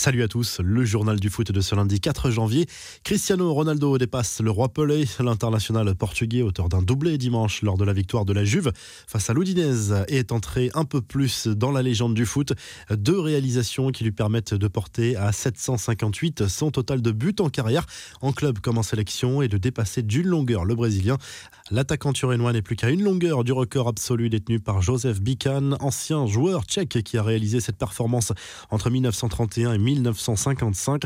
[0.00, 2.66] Salut à tous, le journal du foot de ce lundi 4 janvier.
[3.04, 7.92] Cristiano Ronaldo dépasse le roi Pelé, l'international portugais, auteur d'un doublé dimanche lors de la
[7.92, 8.72] victoire de la Juve
[9.06, 12.54] face à l'Udinese, est entré un peu plus dans la légende du foot.
[12.90, 17.84] Deux réalisations qui lui permettent de porter à 758 son total de buts en carrière,
[18.22, 21.18] en club comme en sélection, et de dépasser d'une longueur le Brésilien.
[21.72, 26.26] L'attaquant turinois n'est plus qu'à une longueur du record absolu détenu par Joseph Bican, ancien
[26.26, 28.32] joueur tchèque qui a réalisé cette performance
[28.70, 31.02] entre 1931 et 1955.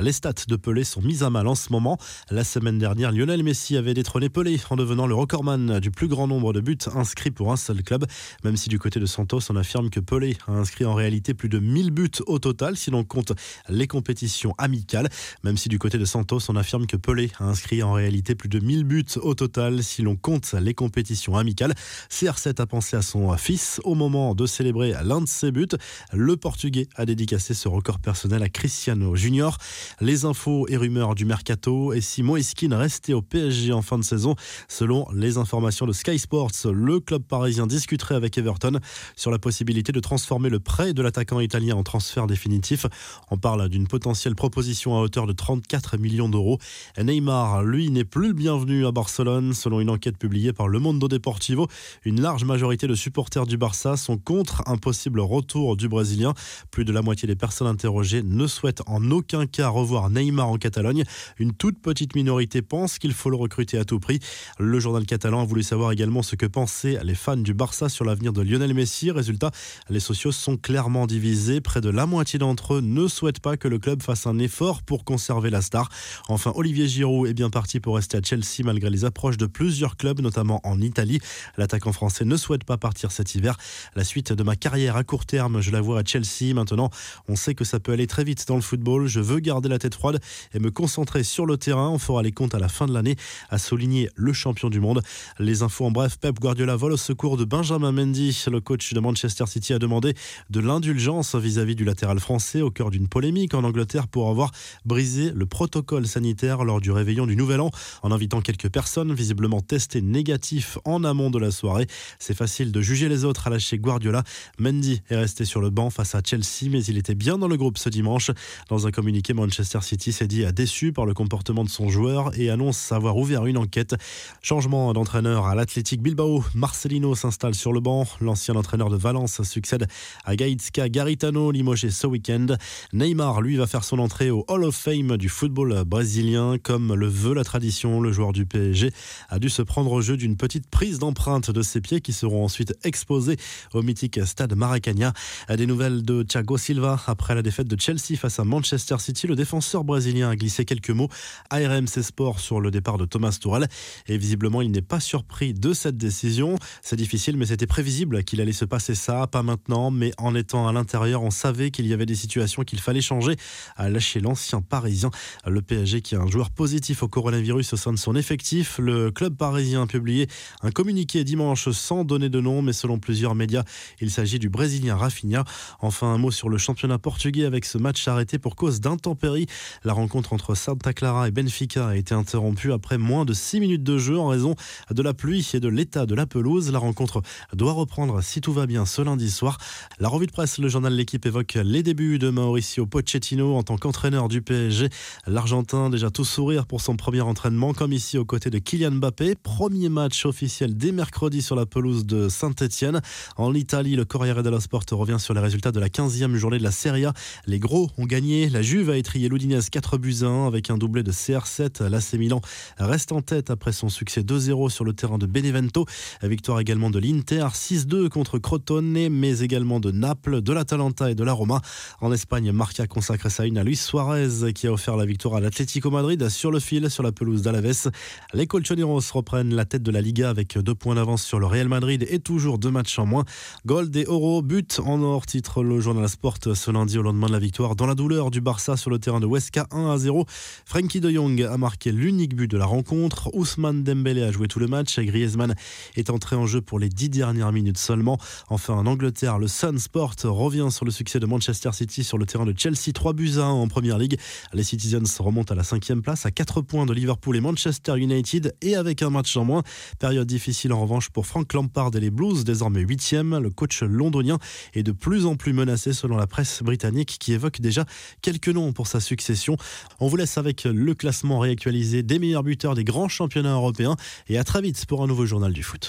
[0.00, 1.96] Les stats de Pelé sont mises à mal en ce moment.
[2.28, 6.26] La semaine dernière, Lionel Messi avait détrôné Pelé en devenant le recordman du plus grand
[6.26, 8.04] nombre de buts inscrits pour un seul club.
[8.42, 11.48] Même si du côté de Santos, on affirme que Pelé a inscrit en réalité plus
[11.48, 13.32] de 1000 buts au total si l'on compte
[13.68, 15.08] les compétitions amicales.
[15.44, 18.48] Même si du côté de Santos, on affirme que Pelé a inscrit en réalité plus
[18.48, 21.74] de 1000 buts au total si l'on compte les compétitions amicales.
[22.10, 25.66] CR7 a pensé à son fils au moment de célébrer l'un de ses buts.
[26.12, 29.58] Le Portugais a dédicacé ce record personnel à Cristiano Junior.
[30.00, 34.04] Les infos et rumeurs du mercato et si Moiskin restait au PSG en fin de
[34.04, 34.34] saison.
[34.68, 38.78] Selon les informations de Sky Sports, le club parisien discuterait avec Everton
[39.16, 42.86] sur la possibilité de transformer le prêt de l'attaquant italien en transfert définitif.
[43.30, 46.58] On parle d'une potentielle proposition à hauteur de 34 millions d'euros.
[46.98, 49.52] Neymar, lui, n'est plus le bienvenu à Barcelone.
[49.52, 51.68] Selon une enquête publiée par Le Mondo Deportivo,
[52.04, 56.34] une large majorité de supporters du Barça sont contre un possible retour du Brésilien.
[56.70, 60.56] Plus de la moitié des personnes interrogées ne souhaitent en aucun cas revoir Neymar en
[60.56, 61.04] Catalogne.
[61.38, 64.20] Une toute petite minorité pense qu'il faut le recruter à tout prix.
[64.58, 68.04] Le journal catalan a voulu savoir également ce que pensaient les fans du Barça sur
[68.04, 69.10] l'avenir de Lionel Messi.
[69.10, 69.50] Résultat,
[69.88, 71.60] les socios sont clairement divisés.
[71.60, 74.82] Près de la moitié d'entre eux ne souhaitent pas que le club fasse un effort
[74.82, 75.88] pour conserver la star.
[76.28, 79.79] Enfin, Olivier Giroud est bien parti pour rester à Chelsea malgré les approches de plusieurs
[79.88, 81.20] clubs, notamment en Italie.
[81.56, 83.56] L'attaquant français ne souhaite pas partir cet hiver.
[83.96, 86.54] La suite de ma carrière à court terme, je la vois à Chelsea.
[86.54, 86.90] Maintenant,
[87.28, 89.06] on sait que ça peut aller très vite dans le football.
[89.06, 90.20] Je veux garder la tête froide
[90.54, 91.88] et me concentrer sur le terrain.
[91.88, 93.16] On fera les comptes à la fin de l'année,
[93.48, 95.02] a souligné le champion du monde.
[95.38, 98.44] Les infos en bref, Pep Guardiola vole au secours de Benjamin Mendy.
[98.50, 100.14] Le coach de Manchester City a demandé
[100.50, 104.50] de l'indulgence vis-à-vis du latéral français au cœur d'une polémique en Angleterre pour avoir
[104.84, 107.70] brisé le protocole sanitaire lors du réveillon du Nouvel An
[108.02, 111.86] en invitant quelques personnes visiblement testées négatives en amont de la soirée.
[112.18, 114.24] C'est facile de juger les autres, à lâcher Guardiola.
[114.58, 117.56] Mendy est resté sur le banc face à Chelsea, mais il était bien dans le
[117.56, 118.32] groupe ce dimanche.
[118.68, 122.50] Dans un communiqué, Manchester City s'est dit déçu par le comportement de son joueur et
[122.50, 123.94] annonce avoir ouvert une enquête.
[124.42, 126.42] Changement d'entraîneur à l'Athletic Bilbao.
[126.56, 128.08] Marcelino s'installe sur le banc.
[128.20, 129.86] L'ancien entraîneur de Valence succède
[130.24, 132.46] à Gaïtska Garitano, limogé ce week-end.
[132.92, 136.56] Neymar, lui, va faire son entrée au Hall of Fame du football brésilien.
[136.60, 138.90] Comme le veut la tradition, le joueur du PSG
[139.28, 142.44] a dû se prendre au jeu d'une petite prise d'empreinte de ses pieds qui seront
[142.44, 143.36] ensuite exposés
[143.74, 145.12] au mythique stade Maracanã.
[145.54, 149.26] Des nouvelles de Thiago Silva après la défaite de Chelsea face à Manchester City.
[149.26, 151.08] Le défenseur brésilien a glissé quelques mots
[151.50, 153.68] à RMC Sport sur le départ de Thomas Tuchel
[154.06, 156.56] et visiblement il n'est pas surpris de cette décision.
[156.82, 160.68] C'est difficile mais c'était prévisible qu'il allait se passer ça, pas maintenant mais en étant
[160.68, 163.36] à l'intérieur on savait qu'il y avait des situations qu'il fallait changer,
[163.76, 165.10] a lâché l'ancien parisien.
[165.46, 168.78] Le PSG qui a un joueur positif au coronavirus au sein de son effectif.
[168.78, 170.28] Le club parisien a publié
[170.60, 173.64] un communiqué dimanche sans donner de nom mais selon plusieurs médias
[173.98, 175.44] il s'agit du brésilien Rafinha.
[175.80, 179.46] Enfin un mot sur le championnat portugais avec ce match arrêté pour cause d'intempéries.
[179.82, 183.82] La rencontre entre Santa Clara et Benfica a été interrompue après moins de 6 minutes
[183.82, 184.56] de jeu en raison
[184.90, 186.70] de la pluie et de l'état de la pelouse.
[186.70, 187.22] La rencontre
[187.54, 189.56] doit reprendre si tout va bien ce lundi soir.
[190.00, 193.78] La revue de presse, le journal L'équipe évoque les débuts de Mauricio Pochettino en tant
[193.78, 194.90] qu'entraîneur du PSG.
[195.26, 199.29] L'Argentin déjà tout sourire pour son premier entraînement comme ici aux côtés de Kylian Mbappé.
[199.34, 203.00] Premier match officiel dès mercredi sur la pelouse de Saint-Etienne.
[203.36, 206.62] En Italie, le Corriere dello Sport revient sur les résultats de la 15e journée de
[206.62, 207.12] la Serie A.
[207.46, 208.48] Les gros ont gagné.
[208.48, 211.84] La Juve a étrié l'Udinese 4 buts 1 avec un doublé de CR7.
[211.88, 212.40] L'AC Milan
[212.78, 215.86] reste en tête après son succès 2-0 sur le terrain de Benevento.
[216.22, 221.24] Victoire également de l'Inter 6-2 contre Crotone, mais également de Naples, de l'Atalanta et de
[221.24, 221.60] la Roma.
[222.00, 225.40] En Espagne, Marca consacre sa une à Luis Suarez qui a offert la victoire à
[225.40, 227.90] l'Atlético Madrid sur le fil sur la pelouse d'Alaves.
[228.32, 231.68] Les Colchoneros reprennent la tête de la Liga avec deux points d'avance sur le Real
[231.68, 233.26] Madrid et toujours deux matchs en moins.
[233.66, 237.32] Gold et Oro, but en or, titre le journal Sport ce lundi au lendemain de
[237.32, 240.24] la victoire dans la douleur du Barça sur le terrain de Huesca 1 à 0.
[240.64, 243.28] Frankie de Jong a marqué l'unique but de la rencontre.
[243.34, 244.98] Ousmane Dembélé a joué tout le match.
[244.98, 245.54] Griezmann
[245.96, 248.16] est entré en jeu pour les dix dernières minutes seulement.
[248.48, 252.24] Enfin, en Angleterre, le Sun Sport revient sur le succès de Manchester City sur le
[252.24, 254.18] terrain de Chelsea 3 buts à 1 en première ligue.
[254.54, 258.54] Les Citizens remontent à la cinquième place à 4 points de Liverpool et Manchester United
[258.62, 259.62] et avec un match en moins.
[259.98, 264.38] Période difficile en revanche pour Frank Lampard et les Blues, désormais 8 Le coach londonien
[264.74, 267.84] est de plus en plus menacé selon la presse britannique qui évoque déjà
[268.22, 269.56] quelques noms pour sa succession.
[269.98, 273.96] On vous laisse avec le classement réactualisé des meilleurs buteurs des grands championnats européens
[274.28, 275.88] et à très vite pour un nouveau journal du foot.